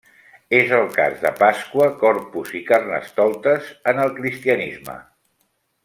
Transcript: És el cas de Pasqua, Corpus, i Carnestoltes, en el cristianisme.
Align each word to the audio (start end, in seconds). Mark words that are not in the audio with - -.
És 0.59 0.71
el 0.77 0.87
cas 0.95 1.19
de 1.25 1.31
Pasqua, 1.41 1.89
Corpus, 2.05 2.55
i 2.61 2.63
Carnestoltes, 2.71 3.69
en 3.93 4.03
el 4.07 4.15
cristianisme. 4.19 4.99